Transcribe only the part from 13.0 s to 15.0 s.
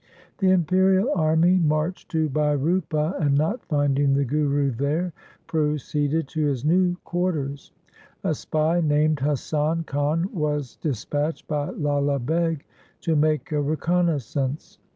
to make a reconnaissance.